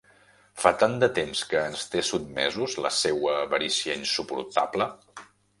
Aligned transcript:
Fa 0.61 0.71
tant 0.83 0.95
de 1.03 1.09
temps 1.17 1.41
que 1.51 1.59
ens 1.73 1.83
té 1.95 2.03
sotmesos 2.09 2.77
la 2.87 2.93
seua 3.03 3.37
avarícia 3.45 3.99
insuportable! 4.07 4.93